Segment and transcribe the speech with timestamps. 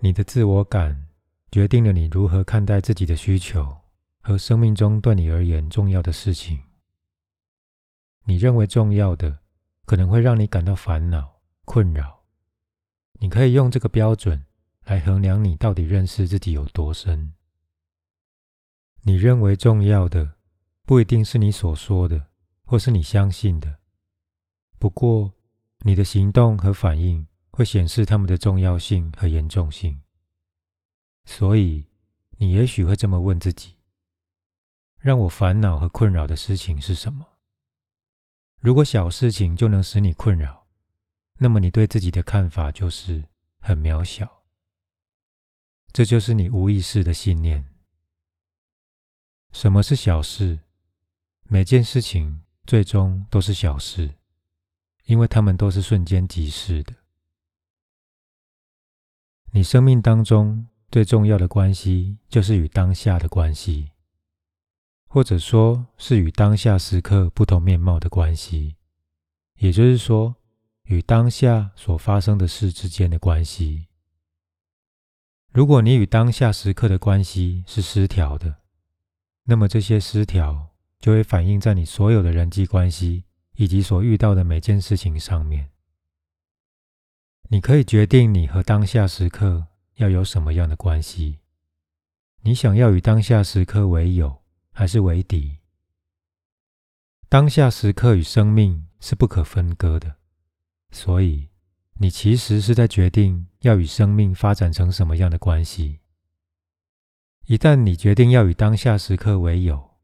[0.00, 1.08] 你的自我感
[1.50, 3.78] 决定了你如何看待自己的需求
[4.20, 6.60] 和生命中对你而言重要的事情。
[8.24, 9.38] 你认为重要的，
[9.86, 12.24] 可能会让你感到烦恼、困扰。
[13.20, 14.44] 你可以用这个标准
[14.84, 17.34] 来衡量你到底认识自己有多深。
[19.02, 20.34] 你认为重要的，
[20.84, 22.26] 不一定是你所说的，
[22.64, 23.78] 或是你相信的。
[24.78, 25.32] 不过，
[25.80, 27.26] 你的行动和反应
[27.58, 30.00] 会显示他们的重要性和严重性。
[31.24, 31.88] 所以，
[32.36, 33.74] 你也许会这么问自己：
[34.96, 37.26] 让我烦恼和困扰的事情是什么？
[38.60, 40.68] 如果小事情就能使你困扰，
[41.38, 43.24] 那么你对自己的看法就是
[43.58, 44.44] 很渺小。
[45.92, 47.68] 这就是你无意识的信念。
[49.50, 50.60] 什么是小事？
[51.48, 54.14] 每件事情最终都是小事，
[55.06, 56.94] 因为它们都是瞬间即逝的。
[59.52, 63.90] 你生命当中最重要的关系，就是与当下的关系。
[65.10, 68.76] 或者说是与当下时刻不同面貌的关系，
[69.56, 70.36] 也就是说，
[70.84, 73.86] 与当下所发生的事之间的关系。
[75.50, 78.56] 如果你与当下时刻的关系是失调的，
[79.44, 80.68] 那么这些失调
[81.00, 83.24] 就会反映在你所有的人际关系
[83.56, 85.70] 以及所遇到的每件事情上面。
[87.48, 91.40] 你可以决定你和当下时刻要有什么样的关系。
[92.42, 94.38] 你想要与当下时刻为友。
[94.78, 95.58] 还是为敌。
[97.28, 100.18] 当下时刻与生命是不可分割的，
[100.92, 101.48] 所以
[101.94, 105.98] 你其实是在决定要与生命发展成什么样的关系。
[107.46, 109.96] 一旦你决定要与当下时刻为友，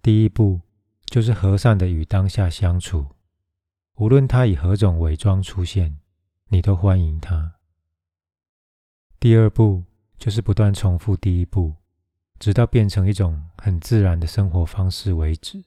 [0.00, 0.62] 第一步
[1.04, 3.16] 就是和善的与当下相处，
[3.96, 5.98] 无论他以何种伪装出现，
[6.48, 7.54] 你都欢迎他。
[9.18, 9.84] 第二步
[10.18, 11.74] 就是不断重复第一步。
[12.38, 15.64] 直到变成一种很自然的生活方式为止。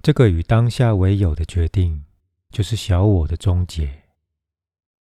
[0.00, 2.04] 这个与当下为友的决定，
[2.50, 4.04] 就是小我的终结。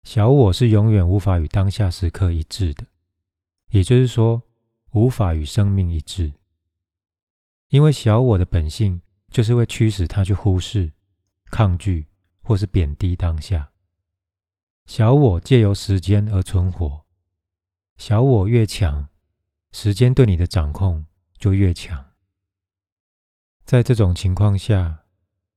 [0.02, 2.86] 小我是永远无法与当下时刻一致的，
[3.70, 4.42] 也就是说，
[4.92, 6.34] 无法与生命一致。
[7.68, 9.00] 因为小我的本性
[9.30, 10.92] 就是会驱使他去忽视、
[11.46, 12.06] 抗拒
[12.42, 13.70] 或是贬低当下。
[14.88, 17.04] 小我借由时间而存活，
[17.98, 19.06] 小我越强。
[19.70, 21.04] 时间对你的掌控
[21.36, 22.12] 就越强。
[23.66, 25.04] 在这种情况下，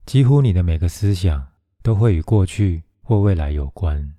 [0.06, 4.16] 几乎你的每个思想都会与过去或未来有关，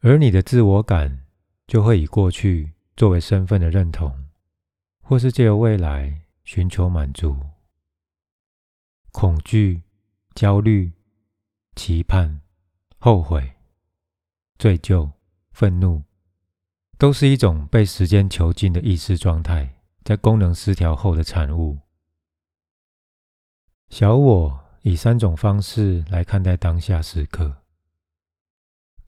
[0.00, 1.24] 而你的自我感
[1.66, 4.26] 就会以过去作为身份的认同，
[5.00, 7.34] 或是借由未来寻求满足。
[9.12, 9.82] 恐惧、
[10.34, 10.92] 焦虑、
[11.74, 12.42] 期盼、
[12.98, 13.53] 后悔、
[14.58, 15.10] 罪疚、
[15.52, 16.02] 愤怒。
[16.96, 21.78] 都是一种被时间囚禁的意识状态，在功能失调后的产物。
[23.90, 27.62] 小我以三种方式来看待当下时刻，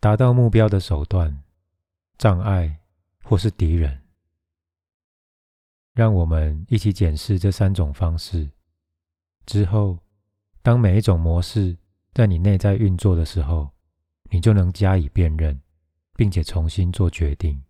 [0.01, 1.43] 达到目标的手段、
[2.19, 2.81] 障碍
[3.23, 4.03] 或是敌人。
[5.95, 8.51] 让我们一起检视这三种方式
[9.47, 9.97] 之后，
[10.61, 11.79] 当每一种模式
[12.13, 13.71] 在你内在运作的时候，
[14.31, 15.61] 你就能加以辨认，
[16.15, 17.63] 并且重新做决定。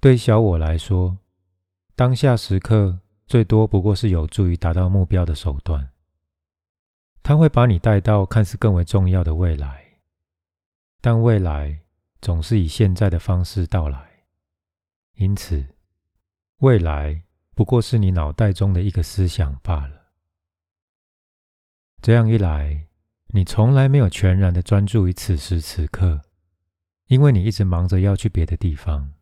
[0.00, 1.18] 对小我来说，
[1.94, 5.92] 当下时刻最多不过是有助于达到目标的手段。
[7.22, 10.00] 它会把你带到看似更为重要的未来，
[11.02, 11.80] 但未来
[12.22, 14.24] 总是以现在的方式到来，
[15.16, 15.76] 因此，
[16.60, 17.22] 未来
[17.54, 20.12] 不过是你脑袋中的一个思想罢了。
[22.00, 22.88] 这样一来，
[23.32, 26.22] 你从来没有全然的专注于此时此刻，
[27.06, 29.12] 因为你一直忙着要去别的地方。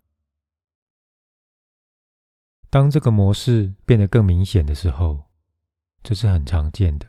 [2.70, 5.24] 当这个模式变得更明显的时候，
[6.02, 7.06] 这是很常见的。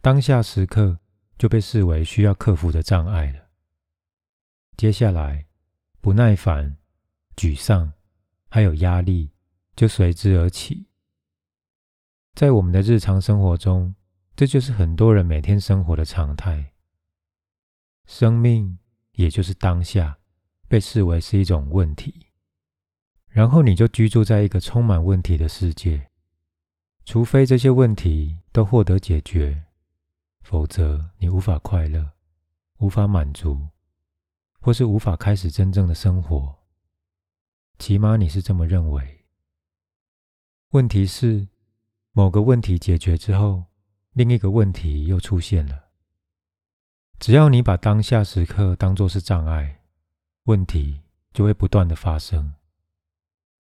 [0.00, 0.98] 当下时刻
[1.38, 3.48] 就被视为需要克服的障碍了。
[4.76, 5.46] 接下来，
[6.00, 6.76] 不耐烦、
[7.36, 7.92] 沮丧，
[8.48, 9.32] 还有压力
[9.74, 10.88] 就随之而起。
[12.34, 13.94] 在我们的日常生活中，
[14.36, 16.72] 这就是很多人每天生活的常态。
[18.04, 18.78] 生命，
[19.12, 20.18] 也就是当下，
[20.66, 22.26] 被视为是一种问题。
[23.28, 26.10] 然后你就居住在一个充满问题的世界，
[27.04, 29.64] 除非这些问题都获得解决，
[30.40, 32.12] 否则你无法快乐，
[32.78, 33.68] 无法满足，
[34.60, 36.56] 或是无法开始真正的生活。
[37.78, 39.24] 起码你是这么认为。
[40.70, 41.48] 问题是，
[42.10, 43.66] 某个问题解决之后，
[44.14, 45.90] 另一个问题又出现了。
[47.18, 49.80] 只要你把当下时刻当作是障碍，
[50.44, 51.00] 问题
[51.32, 52.54] 就会不断的发生。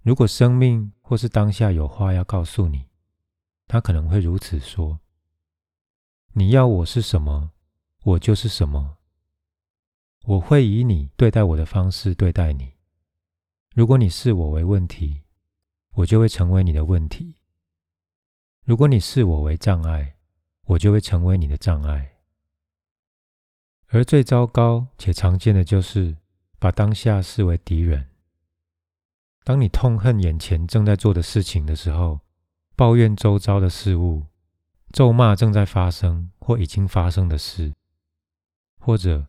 [0.03, 2.89] 如果生命或是当下有话要告诉你，
[3.69, 4.99] 他可能会如此说
[6.35, 7.53] ：“你要我是什么，
[8.03, 8.97] 我就是什么。
[10.25, 12.73] 我会以你对待我的方式对待你。
[13.73, 15.23] 如果你视我为问题，
[15.93, 17.37] 我就会成为你的问题；
[18.65, 20.17] 如果你视我为障碍，
[20.71, 22.13] 我就会成为你的障碍。
[23.89, 26.17] 而最糟糕且常见的就是
[26.61, 28.09] 把当下视为敌人。
[29.43, 32.21] 当你痛恨眼前正在做的事情的时候，
[32.77, 34.27] 抱怨周遭的事物，
[34.93, 37.75] 咒骂正在发生或已经发生的事，
[38.79, 39.27] 或者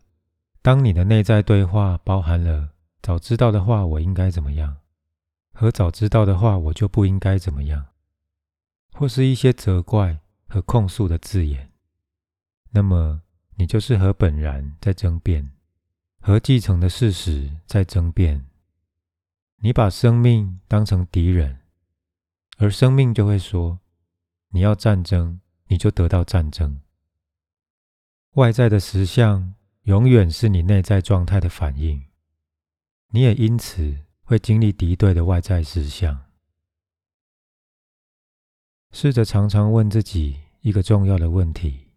[0.60, 2.70] 当你的内在对话包含了
[3.02, 4.76] “早知道的话，我应该怎么样”
[5.52, 7.86] 和“早知道的话，我就不应该怎么样”，
[8.94, 10.20] 或是一些责怪。
[10.52, 11.72] 和控诉的字眼，
[12.72, 13.22] 那么
[13.54, 15.50] 你就是和本然在争辩，
[16.20, 18.44] 和继承的事实在争辩。
[19.60, 21.60] 你把生命当成敌人，
[22.58, 23.80] 而生命就会说：
[24.50, 26.82] 你要战争，你就得到战争。
[28.32, 32.04] 外在的实相永远是你内在状态的反应，
[33.08, 36.26] 你也因此会经历敌对的外在实相。
[38.94, 41.88] 试着常常问自己一个重要的问题：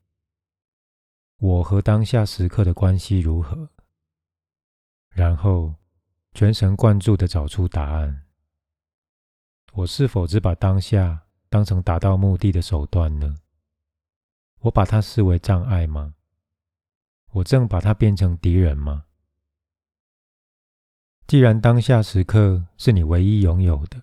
[1.37, 3.69] 我和当下时刻的关系如何？
[5.09, 5.75] 然后
[6.33, 8.23] 全神贯注的找出答案。
[9.73, 13.35] 我是否只把当下当成达到目的的手段呢？
[14.61, 16.15] 我把它视为障碍吗？
[17.31, 19.03] 我正把它变成敌人吗？
[21.27, 24.01] 既然当下时刻是你唯一拥有的，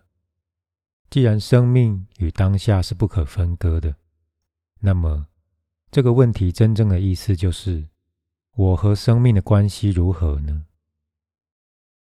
[1.12, 3.96] 既然生命与当下是不可分割的，
[4.80, 5.26] 那么
[5.90, 7.86] 这个问题真正的意思就是：
[8.56, 10.64] 我和生命的关系如何呢？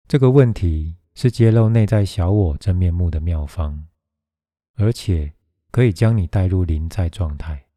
[0.07, 3.85] 这个问题是揭露内在小我真面目的妙方，
[4.73, 5.35] 而且
[5.69, 7.67] 可以将你带入临在状态。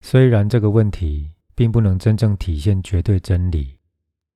[0.00, 3.78] 虽然这个问题并不能真正体现绝对真理，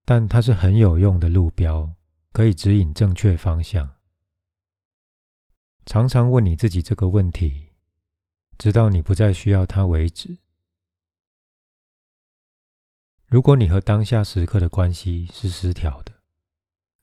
[0.05, 1.93] 但它是很有用的路标，
[2.31, 3.96] 可以指引正确方向。
[5.87, 7.71] 常常问你自己这个问题，
[8.59, 10.39] 直到你不再需要它为止。
[13.27, 16.13] 如果你和当下时刻的关系是失调的，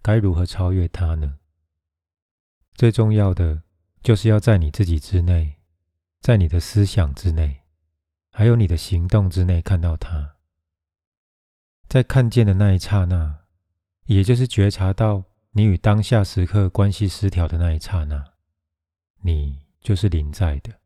[0.02, 1.40] 该如何超越它呢？
[2.76, 3.64] 最重要的
[4.02, 5.56] 就是要在你自己之内，
[6.20, 7.62] 在你的思想之内，
[8.32, 10.36] 还有你的行动之内看到它。
[11.88, 13.46] 在看见的那一刹那，
[14.06, 18.33] 也就是觉察到你与当下时刻关系失调的那一刹那。
[19.26, 20.82] 你就是临在的，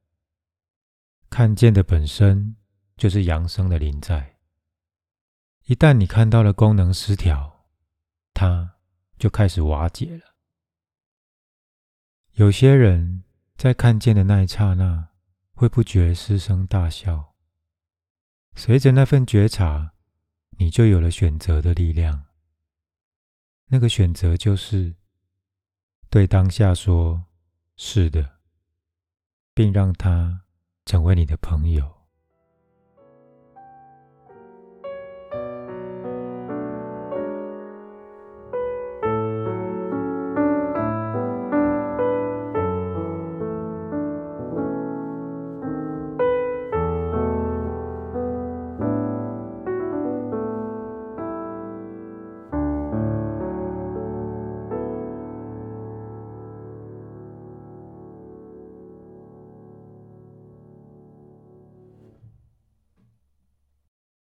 [1.28, 2.56] 看见的本身
[2.95, 4.38] 就是扬生的临在。
[5.66, 7.66] 一旦你看到了功能失调，
[8.36, 8.75] 它
[9.18, 10.36] 就开始瓦解了。
[12.34, 13.24] 有些人
[13.56, 15.10] 在看见的那一刹那，
[15.54, 17.33] 会不觉失声大笑。
[18.54, 19.94] 随着那份觉察，
[20.59, 22.26] 你就有了选择的力量。
[23.69, 24.95] 那个选择就是
[26.11, 27.23] 对当下说。
[27.80, 28.36] 是的，
[29.57, 30.42] 并让他
[30.85, 31.96] 成为你的朋友。